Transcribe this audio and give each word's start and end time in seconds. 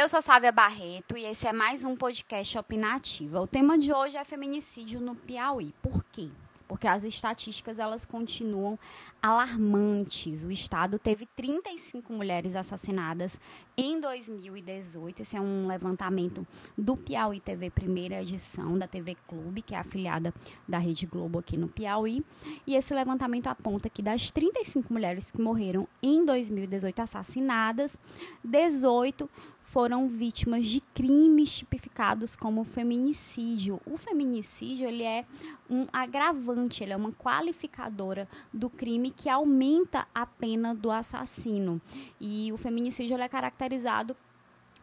Eu 0.00 0.06
sou 0.06 0.22
Sávia 0.22 0.52
Barreto 0.52 1.18
e 1.18 1.24
esse 1.24 1.48
é 1.48 1.52
mais 1.52 1.82
um 1.82 1.96
podcast 1.96 2.56
opinativo. 2.56 3.40
O 3.40 3.48
tema 3.48 3.76
de 3.76 3.92
hoje 3.92 4.16
é 4.16 4.22
feminicídio 4.22 5.00
no 5.00 5.16
Piauí. 5.16 5.74
Por 5.82 6.04
quê? 6.04 6.28
Porque 6.68 6.86
as 6.86 7.02
estatísticas 7.02 7.80
elas 7.80 8.04
continuam 8.04 8.78
alarmantes. 9.20 10.44
O 10.44 10.52
estado 10.52 11.00
teve 11.00 11.26
35 11.34 12.12
mulheres 12.12 12.54
assassinadas 12.54 13.40
em 13.76 13.98
2018. 13.98 15.22
Esse 15.22 15.36
é 15.36 15.40
um 15.40 15.66
levantamento 15.66 16.46
do 16.76 16.96
Piauí 16.96 17.40
TV 17.40 17.68
primeira 17.68 18.22
edição 18.22 18.78
da 18.78 18.86
TV 18.86 19.16
Clube, 19.26 19.62
que 19.62 19.74
é 19.74 19.78
afiliada 19.78 20.32
da 20.68 20.78
Rede 20.78 21.06
Globo 21.06 21.40
aqui 21.40 21.56
no 21.56 21.66
Piauí. 21.66 22.24
E 22.64 22.76
esse 22.76 22.94
levantamento 22.94 23.48
aponta 23.48 23.90
que 23.90 24.00
das 24.00 24.30
35 24.30 24.92
mulheres 24.92 25.32
que 25.32 25.40
morreram 25.40 25.88
em 26.00 26.24
2018 26.24 27.02
assassinadas, 27.02 27.98
18 28.44 29.28
foram 29.68 30.08
vítimas 30.08 30.64
de 30.64 30.80
crimes 30.80 31.58
tipificados 31.58 32.34
como 32.34 32.64
feminicídio. 32.64 33.78
O 33.84 33.98
feminicídio 33.98 34.88
ele 34.88 35.02
é 35.02 35.26
um 35.68 35.86
agravante, 35.92 36.82
ele 36.82 36.94
é 36.94 36.96
uma 36.96 37.12
qualificadora 37.12 38.26
do 38.50 38.70
crime 38.70 39.10
que 39.10 39.28
aumenta 39.28 40.08
a 40.14 40.24
pena 40.24 40.74
do 40.74 40.90
assassino. 40.90 41.78
E 42.18 42.50
o 42.50 42.56
feminicídio 42.56 43.14
ele 43.14 43.24
é 43.24 43.28
caracterizado 43.28 44.16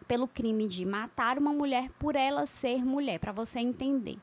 pelo 0.07 0.27
crime 0.27 0.67
de 0.67 0.85
matar 0.85 1.39
uma 1.39 1.51
mulher 1.51 1.89
por 1.97 2.15
ela 2.15 2.45
ser 2.45 2.85
mulher, 2.85 3.19
para 3.19 3.31
você 3.31 3.57
entender. 3.59 4.19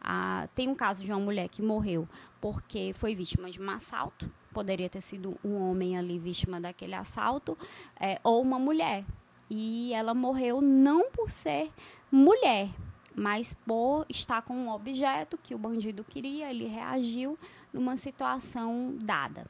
Ah, 0.00 0.48
tem 0.54 0.66
um 0.66 0.74
caso 0.74 1.04
de 1.04 1.12
uma 1.12 1.20
mulher 1.20 1.50
que 1.50 1.60
morreu 1.60 2.08
porque 2.40 2.92
foi 2.94 3.14
vítima 3.14 3.50
de 3.50 3.60
um 3.60 3.68
assalto, 3.68 4.32
poderia 4.54 4.88
ter 4.88 5.02
sido 5.02 5.36
um 5.44 5.56
homem 5.56 5.98
ali 5.98 6.18
vítima 6.18 6.58
daquele 6.58 6.94
assalto, 6.94 7.58
é, 8.00 8.18
ou 8.24 8.40
uma 8.40 8.58
mulher 8.58 9.04
e 9.48 9.92
ela 9.92 10.14
morreu 10.14 10.60
não 10.60 11.10
por 11.10 11.30
ser 11.30 11.70
mulher, 12.10 12.68
mas 13.14 13.54
por 13.66 14.04
estar 14.08 14.42
com 14.42 14.54
um 14.54 14.70
objeto 14.70 15.38
que 15.38 15.54
o 15.54 15.58
bandido 15.58 16.04
queria, 16.04 16.50
ele 16.50 16.66
reagiu 16.66 17.38
numa 17.72 17.96
situação 17.96 18.94
dada. 19.00 19.46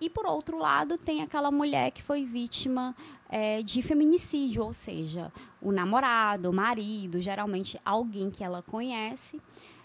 E 0.00 0.08
por 0.08 0.24
outro 0.24 0.58
lado, 0.58 0.96
tem 0.96 1.20
aquela 1.20 1.50
mulher 1.50 1.90
que 1.90 2.02
foi 2.02 2.24
vítima 2.24 2.96
é, 3.28 3.62
de 3.62 3.82
feminicídio, 3.82 4.64
ou 4.64 4.72
seja, 4.72 5.30
o 5.60 5.70
namorado, 5.70 6.48
o 6.48 6.52
marido, 6.54 7.20
geralmente 7.20 7.78
alguém 7.84 8.30
que 8.30 8.42
ela 8.42 8.62
conhece, 8.62 9.40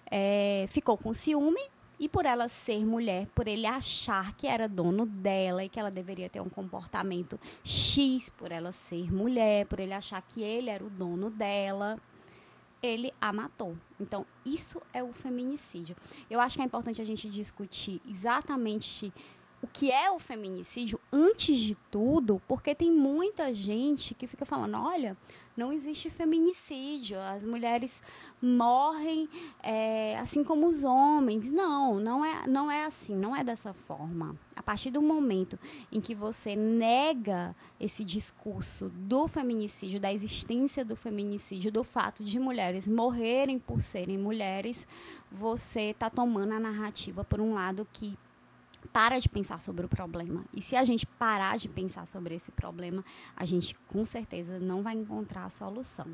é, 0.10 0.66
ficou 0.70 0.98
com 0.98 1.12
ciúme 1.14 1.62
e 2.00 2.10
por 2.10 2.26
ela 2.26 2.48
ser 2.48 2.86
mulher, 2.86 3.28
por 3.34 3.48
ele 3.48 3.66
achar 3.66 4.36
que 4.36 4.48
era 4.48 4.68
dono 4.68 5.06
dela 5.06 5.64
e 5.64 5.70
que 5.70 5.80
ela 5.80 5.92
deveria 5.92 6.30
ter 6.30 6.42
um 6.42 6.50
comportamento 6.50 7.40
X, 7.64 8.30
por 8.30 8.52
ela 8.52 8.72
ser 8.72 9.12
mulher, 9.12 9.66
por 9.66 9.80
ele 9.80 9.94
achar 9.94 10.22
que 10.22 10.42
ele 10.42 10.70
era 10.70 10.84
o 10.84 10.90
dono 10.90 11.30
dela, 11.30 11.98
ele 12.82 13.14
a 13.20 13.32
matou. 13.34 13.76
Então, 14.00 14.26
isso 14.46 14.82
é 14.94 15.04
o 15.04 15.12
feminicídio. 15.14 15.96
Eu 16.30 16.40
acho 16.40 16.56
que 16.56 16.62
é 16.62 16.66
importante 16.66 17.02
a 17.02 17.06
gente 17.06 17.30
discutir 17.30 18.02
exatamente 18.08 19.12
o 19.62 19.68
que 19.68 19.92
é 19.92 20.12
o 20.12 20.20
feminicídio 20.20 21.00
antes 21.12 21.58
de 21.58 21.76
tudo, 21.90 22.42
porque 22.48 22.76
tem 22.76 22.92
muita 22.92 23.54
gente 23.54 24.14
que 24.14 24.28
fica 24.28 24.46
falando: 24.46 24.78
olha, 24.78 25.18
não 25.56 25.72
existe 25.72 26.10
feminicídio, 26.10 27.20
as 27.20 27.46
mulheres 27.46 28.02
morrem 28.42 29.30
é, 29.64 30.18
assim 30.20 30.44
como 30.44 30.68
os 30.68 30.84
homens. 30.84 31.50
Não, 31.50 32.00
não 32.00 32.26
é, 32.26 32.48
não 32.48 32.70
é 32.70 32.86
assim, 32.86 33.16
não 33.16 33.36
é 33.36 33.44
dessa 33.44 33.74
forma. 33.74 34.36
A 34.56 34.62
partir 34.62 34.92
do 34.92 35.02
momento 35.02 35.58
em 35.92 36.02
que 36.02 36.14
você 36.14 36.56
nega 36.56 37.56
esse 37.80 38.04
discurso 38.04 38.90
do 38.90 39.28
feminicídio, 39.28 40.00
da 40.00 40.12
existência 40.12 40.84
do 40.84 40.96
feminicídio, 40.96 41.72
do 41.72 41.84
fato 41.84 42.24
de 42.24 42.40
mulheres 42.40 42.88
morrerem 42.88 43.58
por 43.58 43.82
serem 43.82 44.18
mulheres, 44.18 44.88
você 45.32 45.92
está 45.92 46.10
tomando 46.10 46.54
a 46.54 46.60
narrativa 46.60 47.24
por 47.24 47.40
um 47.40 47.54
lado 47.54 47.88
que 47.94 48.18
para 48.86 49.20
de 49.20 49.28
pensar 49.30 49.60
sobre 49.60 49.86
o 49.86 49.90
problema. 49.90 50.46
E 50.54 50.62
se 50.62 50.76
a 50.76 50.84
gente 50.84 51.06
parar 51.06 51.58
de 51.58 51.68
pensar 51.68 52.06
sobre 52.06 52.36
esse 52.36 52.52
problema, 52.52 53.04
a 53.36 53.46
gente 53.46 53.76
com 53.88 54.04
certeza 54.04 54.60
não 54.60 54.82
vai 54.82 54.96
encontrar 54.96 55.46
a 55.46 55.50
solução. 55.50 56.08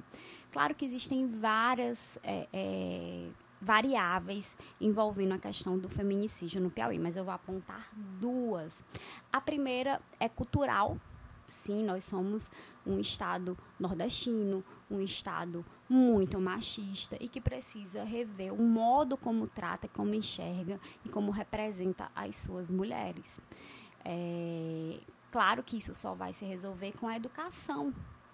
Claro 0.51 0.75
que 0.75 0.85
existem 0.85 1.27
várias 1.27 2.19
é, 2.23 2.47
é, 2.51 3.27
variáveis 3.61 4.57
envolvendo 4.79 5.33
a 5.33 5.37
questão 5.37 5.77
do 5.77 5.87
feminicídio 5.87 6.59
no 6.59 6.69
Piauí, 6.69 6.97
mas 6.97 7.15
eu 7.15 7.23
vou 7.23 7.33
apontar 7.33 7.89
duas. 8.19 8.83
A 9.31 9.39
primeira 9.39 9.99
é 10.19 10.27
cultural, 10.27 10.97
Sim, 11.51 11.83
nós 11.83 12.05
somos 12.05 12.49
um 12.85 12.97
Estado 12.97 13.57
nordestino, 13.77 14.63
um 14.89 15.01
Estado 15.01 15.65
muito 15.87 16.39
machista 16.39 17.17
e 17.19 17.27
que 17.27 17.41
precisa 17.41 18.05
rever 18.05 18.53
o 18.53 18.63
modo 18.63 19.17
como 19.17 19.47
trata, 19.47 19.87
como 19.89 20.13
enxerga 20.13 20.79
e 21.05 21.09
como 21.09 21.29
representa 21.29 22.09
as 22.15 22.37
suas 22.37 22.71
mulheres. 22.71 23.41
É, 24.05 25.01
claro 25.29 25.61
que 25.61 25.75
isso 25.75 25.93
só 25.93 26.13
vai 26.13 26.31
se 26.31 26.45
resolver 26.45 26.93
com 26.93 27.07
a 27.07 27.17
educação, 27.17 27.93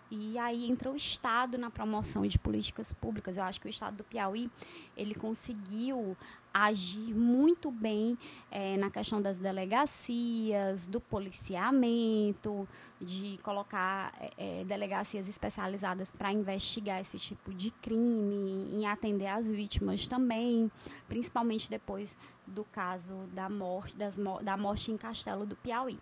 e 0.09 0.37
aí 0.37 0.69
entra 0.69 0.91
o 0.91 0.95
Estado 0.95 1.57
na 1.57 1.69
promoção 1.69 2.25
de 2.25 2.39
políticas 2.39 2.93
públicas. 2.93 3.37
Eu 3.37 3.43
acho 3.43 3.59
que 3.59 3.67
o 3.67 3.69
Estado 3.69 3.97
do 3.97 4.03
Piauí 4.03 4.49
ele 4.95 5.13
conseguiu 5.13 6.15
agir 6.53 7.13
muito 7.13 7.69
bem 7.69 8.17
é, 8.49 8.77
na 8.77 8.89
questão 8.89 9.21
das 9.21 9.37
delegacias, 9.37 10.87
do 10.87 10.99
policiamento, 10.99 12.67
de 12.99 13.37
colocar 13.43 14.11
é, 14.37 14.63
delegacias 14.63 15.27
especializadas 15.27 16.09
para 16.09 16.31
investigar 16.31 16.99
esse 16.99 17.19
tipo 17.19 17.53
de 17.53 17.69
crime, 17.69 18.69
em 18.73 18.87
atender 18.87 19.27
as 19.27 19.47
vítimas 19.47 20.07
também, 20.07 20.71
principalmente 21.07 21.69
depois 21.69 22.17
do 22.47 22.63
caso 22.63 23.15
da 23.33 23.49
morte, 23.49 23.95
das, 23.95 24.17
da 24.41 24.57
morte 24.57 24.91
em 24.91 24.97
Castelo 24.97 25.45
do 25.45 25.55
Piauí 25.55 25.99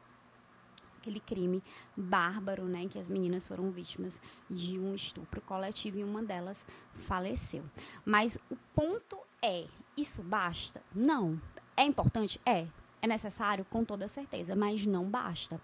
aquele 1.05 1.19
crime 1.19 1.63
bárbaro, 1.95 2.65
né, 2.65 2.87
que 2.89 2.97
as 2.97 3.07
meninas 3.07 3.47
foram 3.47 3.69
vítimas 3.69 4.19
de 4.49 4.79
um 4.79 4.95
estupro 4.95 5.39
coletivo 5.41 5.99
e 5.99 6.03
uma 6.03 6.23
delas 6.23 6.65
faleceu. 6.95 7.63
Mas 8.03 8.39
o 8.49 8.55
ponto 8.73 9.19
é, 9.41 9.65
isso 9.95 10.23
basta? 10.23 10.81
Não. 10.93 11.39
É 11.77 11.83
importante? 11.85 12.41
É. 12.43 12.67
É 13.01 13.07
necessário? 13.07 13.63
Com 13.65 13.85
toda 13.85 14.07
certeza, 14.07 14.55
mas 14.55 14.85
não 14.87 15.05
basta. 15.05 15.61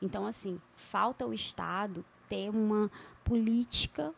Então, 0.00 0.24
assim, 0.24 0.60
falta 0.72 1.26
o 1.26 1.34
Estado 1.34 2.04
ter 2.28 2.48
uma 2.50 2.90
política 3.24 4.14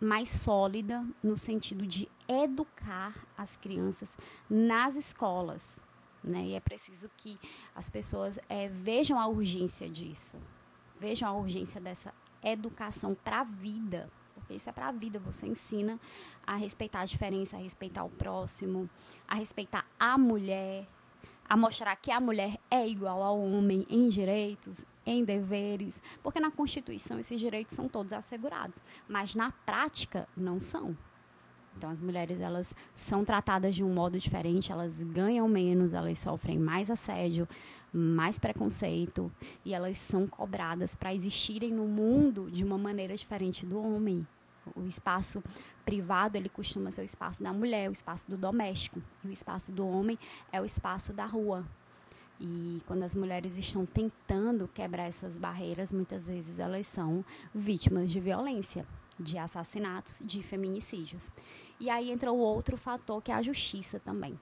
mais 0.00 0.28
sólida 0.30 1.04
no 1.22 1.36
sentido 1.36 1.86
de 1.86 2.08
educar 2.26 3.14
as 3.36 3.56
crianças 3.56 4.16
nas 4.50 4.96
escolas. 4.96 5.80
Né? 6.28 6.46
E 6.48 6.54
é 6.54 6.60
preciso 6.60 7.10
que 7.16 7.38
as 7.74 7.88
pessoas 7.88 8.38
é, 8.48 8.68
vejam 8.68 9.18
a 9.18 9.26
urgência 9.26 9.88
disso, 9.88 10.36
vejam 11.00 11.28
a 11.28 11.32
urgência 11.32 11.80
dessa 11.80 12.12
educação 12.42 13.14
para 13.14 13.40
a 13.40 13.44
vida, 13.44 14.10
porque 14.34 14.54
isso 14.54 14.68
é 14.68 14.72
para 14.72 14.88
a 14.88 14.92
vida. 14.92 15.18
Você 15.20 15.46
ensina 15.46 15.98
a 16.46 16.56
respeitar 16.56 17.00
a 17.00 17.04
diferença, 17.04 17.56
a 17.56 17.60
respeitar 17.60 18.04
o 18.04 18.10
próximo, 18.10 18.88
a 19.26 19.34
respeitar 19.34 19.86
a 19.98 20.18
mulher, 20.18 20.86
a 21.48 21.56
mostrar 21.56 21.96
que 21.96 22.10
a 22.10 22.20
mulher 22.20 22.58
é 22.70 22.86
igual 22.86 23.22
ao 23.22 23.40
homem 23.40 23.86
em 23.88 24.08
direitos, 24.08 24.84
em 25.06 25.24
deveres, 25.24 26.02
porque 26.22 26.38
na 26.38 26.50
Constituição 26.50 27.18
esses 27.18 27.40
direitos 27.40 27.74
são 27.74 27.88
todos 27.88 28.12
assegurados, 28.12 28.82
mas 29.08 29.34
na 29.34 29.50
prática 29.50 30.28
não 30.36 30.60
são. 30.60 30.94
Então 31.78 31.90
as 31.90 32.00
mulheres 32.00 32.40
elas 32.40 32.74
são 32.92 33.24
tratadas 33.24 33.72
de 33.72 33.84
um 33.84 33.94
modo 33.94 34.18
diferente, 34.18 34.72
elas 34.72 35.04
ganham 35.04 35.48
menos, 35.48 35.94
elas 35.94 36.18
sofrem 36.18 36.58
mais 36.58 36.90
assédio, 36.90 37.48
mais 37.92 38.36
preconceito 38.36 39.30
e 39.64 39.72
elas 39.72 39.96
são 39.96 40.26
cobradas 40.26 40.96
para 40.96 41.14
existirem 41.14 41.72
no 41.72 41.86
mundo 41.86 42.50
de 42.50 42.64
uma 42.64 42.76
maneira 42.76 43.16
diferente 43.16 43.64
do 43.64 43.80
homem. 43.80 44.26
O 44.74 44.82
espaço 44.82 45.42
privado 45.84 46.36
ele 46.36 46.48
costuma 46.48 46.90
ser 46.90 47.02
o 47.02 47.04
espaço 47.04 47.44
da 47.44 47.52
mulher, 47.52 47.88
o 47.88 47.92
espaço 47.92 48.28
do 48.28 48.36
doméstico, 48.36 49.00
e 49.24 49.28
o 49.28 49.32
espaço 49.32 49.70
do 49.70 49.86
homem 49.86 50.18
é 50.52 50.60
o 50.60 50.64
espaço 50.64 51.12
da 51.12 51.26
rua. 51.26 51.64
E 52.40 52.82
quando 52.86 53.04
as 53.04 53.14
mulheres 53.14 53.56
estão 53.56 53.86
tentando 53.86 54.68
quebrar 54.74 55.04
essas 55.04 55.36
barreiras, 55.36 55.92
muitas 55.92 56.24
vezes 56.24 56.58
elas 56.58 56.88
são 56.88 57.24
vítimas 57.54 58.10
de 58.10 58.20
violência 58.20 58.84
de 59.18 59.38
assassinatos, 59.38 60.22
de 60.24 60.42
feminicídios. 60.42 61.30
E 61.80 61.90
aí 61.90 62.10
entra 62.10 62.32
o 62.32 62.38
outro 62.38 62.76
fator 62.76 63.22
que 63.22 63.30
é 63.30 63.34
a 63.34 63.42
justiça 63.42 63.98
também. 63.98 64.38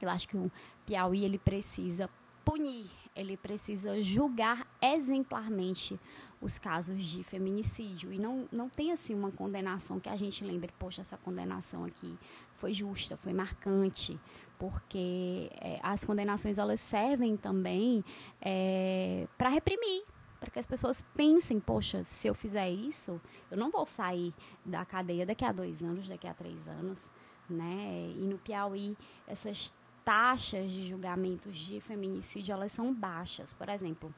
Eu 0.00 0.08
acho 0.08 0.28
que 0.28 0.36
o 0.36 0.50
Piauí 0.84 1.24
ele 1.24 1.38
precisa 1.38 2.10
punir, 2.44 2.90
ele 3.14 3.36
precisa 3.36 4.02
julgar 4.02 4.66
exemplarmente 4.80 5.98
os 6.40 6.58
casos 6.58 7.04
de 7.04 7.22
feminicídio 7.22 8.12
e 8.12 8.18
não 8.18 8.48
não 8.50 8.68
tem 8.68 8.90
assim 8.90 9.14
uma 9.14 9.30
condenação 9.30 10.00
que 10.00 10.08
a 10.08 10.16
gente 10.16 10.44
lembre, 10.44 10.72
poxa, 10.76 11.00
essa 11.00 11.16
condenação 11.16 11.84
aqui 11.84 12.18
foi 12.56 12.74
justa, 12.74 13.16
foi 13.16 13.32
marcante, 13.32 14.18
porque 14.58 15.50
é, 15.60 15.78
as 15.82 16.04
condenações 16.04 16.58
elas 16.58 16.80
servem 16.80 17.36
também 17.36 18.04
é, 18.40 19.28
para 19.38 19.48
reprimir 19.48 20.02
que 20.52 20.58
as 20.58 20.66
pessoas 20.66 21.02
pensem, 21.14 21.58
poxa, 21.58 22.04
se 22.04 22.28
eu 22.28 22.34
fizer 22.34 22.68
isso, 22.68 23.20
eu 23.50 23.56
não 23.56 23.70
vou 23.70 23.86
sair 23.86 24.34
da 24.64 24.84
cadeia 24.84 25.24
daqui 25.24 25.44
a 25.44 25.52
dois 25.52 25.82
anos, 25.82 26.08
daqui 26.08 26.26
a 26.26 26.34
três 26.34 26.68
anos, 26.68 27.10
né? 27.48 28.12
E 28.16 28.26
no 28.26 28.38
Piauí, 28.38 28.96
essas 29.26 29.72
taxas 30.04 30.70
de 30.70 30.88
julgamentos 30.88 31.56
de 31.56 31.80
feminicídio, 31.80 32.52
elas 32.52 32.72
são 32.72 32.92
baixas. 32.92 33.52
Por 33.52 33.68
exemplo, 33.68 34.14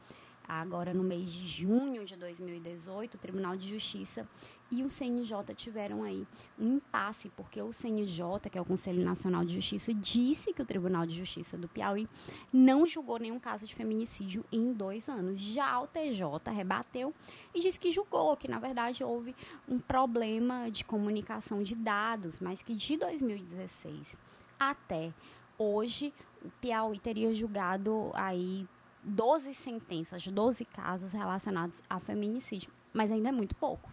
agora 0.46 0.92
no 0.92 1.02
mês 1.02 1.30
de 1.30 1.46
junho 1.46 2.04
de 2.04 2.16
2018, 2.16 3.14
o 3.14 3.18
Tribunal 3.18 3.56
de 3.56 3.68
Justiça 3.68 4.28
e 4.70 4.82
o 4.82 4.90
CNJ 4.90 5.54
tiveram 5.54 6.02
aí 6.02 6.26
um 6.58 6.76
impasse, 6.76 7.30
porque 7.36 7.60
o 7.60 7.72
CNJ, 7.72 8.50
que 8.50 8.58
é 8.58 8.60
o 8.60 8.64
Conselho 8.64 9.04
Nacional 9.04 9.44
de 9.44 9.54
Justiça, 9.54 9.92
disse 9.94 10.52
que 10.52 10.62
o 10.62 10.64
Tribunal 10.64 11.06
de 11.06 11.14
Justiça 11.16 11.56
do 11.56 11.68
Piauí 11.68 12.08
não 12.52 12.86
julgou 12.86 13.18
nenhum 13.18 13.38
caso 13.38 13.66
de 13.66 13.74
feminicídio 13.74 14.44
em 14.50 14.72
dois 14.72 15.08
anos. 15.08 15.40
Já 15.40 15.80
o 15.80 15.86
TJ 15.86 16.50
rebateu 16.50 17.14
e 17.54 17.60
disse 17.60 17.78
que 17.78 17.90
julgou, 17.90 18.36
que 18.36 18.48
na 18.48 18.58
verdade 18.58 19.04
houve 19.04 19.34
um 19.68 19.78
problema 19.78 20.70
de 20.70 20.84
comunicação 20.84 21.62
de 21.62 21.74
dados, 21.74 22.40
mas 22.40 22.62
que 22.62 22.74
de 22.74 22.96
2016 22.96 24.16
até 24.58 25.12
hoje 25.58 26.12
o 26.44 26.50
Piauí 26.60 26.98
teria 26.98 27.32
julgado 27.32 28.10
aí 28.14 28.66
12 29.04 29.52
sentenças, 29.52 30.26
12 30.26 30.64
casos 30.64 31.12
relacionados 31.12 31.82
a 31.88 32.00
feminicídio, 32.00 32.72
mas 32.92 33.10
ainda 33.10 33.28
é 33.28 33.32
muito 33.32 33.54
pouco. 33.54 33.90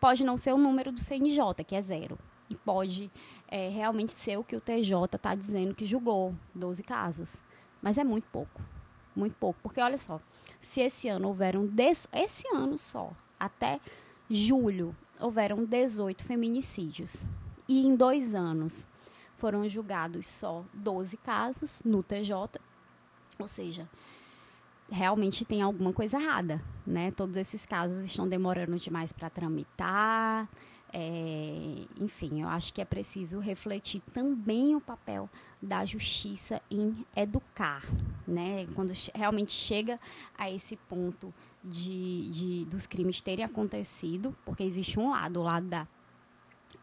Pode 0.00 0.24
não 0.24 0.38
ser 0.38 0.52
o 0.52 0.58
número 0.58 0.90
do 0.90 1.00
CNJ, 1.00 1.62
que 1.66 1.74
é 1.76 1.80
zero, 1.82 2.18
e 2.48 2.54
pode 2.54 3.10
é, 3.46 3.68
realmente 3.68 4.12
ser 4.12 4.38
o 4.38 4.44
que 4.44 4.56
o 4.56 4.60
TJ 4.60 5.14
está 5.14 5.34
dizendo 5.34 5.74
que 5.74 5.84
julgou, 5.84 6.34
12 6.54 6.82
casos, 6.82 7.42
mas 7.82 7.98
é 7.98 8.04
muito 8.04 8.26
pouco, 8.28 8.60
muito 9.14 9.36
pouco, 9.36 9.60
porque 9.62 9.80
olha 9.80 9.98
só, 9.98 10.20
se 10.58 10.80
esse 10.80 11.08
ano 11.08 11.28
houveram, 11.28 11.66
des, 11.66 12.08
esse 12.12 12.48
ano 12.48 12.78
só, 12.78 13.12
até 13.38 13.78
julho, 14.28 14.96
houveram 15.20 15.64
18 15.64 16.24
feminicídios, 16.24 17.26
e 17.68 17.86
em 17.86 17.94
dois 17.94 18.34
anos 18.34 18.86
foram 19.36 19.68
julgados 19.68 20.26
só 20.26 20.64
12 20.74 21.16
casos 21.18 21.82
no 21.84 22.02
TJ, 22.02 22.60
ou 23.38 23.48
seja, 23.48 23.88
realmente 24.90 25.44
tem 25.44 25.62
alguma 25.62 25.92
coisa 25.92 26.20
errada, 26.20 26.62
né? 26.86 27.10
Todos 27.12 27.36
esses 27.36 27.64
casos 27.64 28.04
estão 28.04 28.28
demorando 28.28 28.76
demais 28.76 29.12
para 29.12 29.30
tramitar. 29.30 30.48
É, 30.92 31.86
enfim, 32.00 32.42
eu 32.42 32.48
acho 32.48 32.74
que 32.74 32.80
é 32.80 32.84
preciso 32.84 33.38
refletir 33.38 34.02
também 34.12 34.74
o 34.74 34.80
papel 34.80 35.30
da 35.62 35.84
justiça 35.84 36.60
em 36.68 37.06
educar, 37.14 37.82
né? 38.26 38.66
Quando 38.74 38.92
realmente 39.14 39.52
chega 39.52 40.00
a 40.36 40.50
esse 40.50 40.76
ponto 40.76 41.32
de, 41.62 42.30
de 42.30 42.64
dos 42.64 42.86
crimes 42.86 43.22
terem 43.22 43.44
acontecido, 43.44 44.36
porque 44.44 44.64
existe 44.64 44.98
um 44.98 45.10
lado, 45.10 45.40
o 45.40 45.44
lado 45.44 45.68
da 45.68 45.86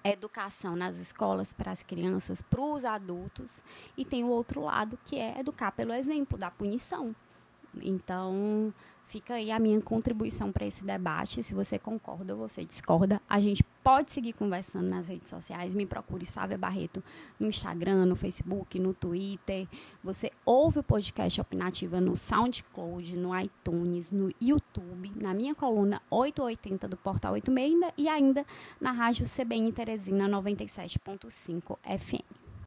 educação 0.04 0.76
nas 0.76 1.00
escolas 1.00 1.54
para 1.54 1.72
as 1.72 1.84
crianças, 1.84 2.42
para 2.42 2.62
os 2.62 2.86
adultos, 2.86 3.62
e 3.98 4.06
tem 4.06 4.24
o 4.24 4.30
outro 4.30 4.62
lado 4.62 4.98
que 5.04 5.18
é 5.18 5.38
educar 5.40 5.72
pelo 5.72 5.92
exemplo 5.92 6.38
da 6.38 6.50
punição, 6.50 7.14
então, 7.84 8.74
fica 9.08 9.36
aí 9.36 9.52
a 9.52 9.60
minha 9.60 9.82
contribuição 9.82 10.52
para 10.52 10.66
esse 10.66 10.84
debate. 10.84 11.42
Se 11.42 11.54
você 11.54 11.80
concorda 11.80 12.36
ou 12.36 12.48
você 12.48 12.64
discorda, 12.64 13.22
a 13.28 13.40
gente 13.40 13.64
pode 13.84 14.12
seguir 14.12 14.34
conversando 14.34 14.88
nas 14.88 15.08
redes 15.08 15.30
sociais. 15.30 15.74
Me 15.74 15.86
procure 15.86 16.26
Sávia 16.26 16.58
Barreto 16.58 17.04
no 17.40 17.48
Instagram, 17.48 18.06
no 18.06 18.16
Facebook, 18.16 18.78
no 18.80 18.94
Twitter. 18.94 19.68
Você 20.04 20.32
ouve 20.46 20.80
o 20.80 20.84
podcast 20.84 21.40
Opinativa 21.40 22.02
no 22.02 22.16
SoundCloud, 22.16 23.16
no 23.18 23.38
iTunes, 23.40 24.12
no 24.12 24.32
YouTube, 24.42 25.14
na 25.16 25.34
minha 25.34 25.56
coluna 25.56 26.02
880 26.10 26.88
do 26.88 26.98
Portal 26.98 27.34
86 27.34 27.94
e 27.98 28.10
ainda 28.10 28.46
na 28.80 28.92
rádio 28.92 29.26
CBN 29.26 29.72
Teresina 29.72 30.28
97.5 30.28 31.78
FM. 31.98 32.47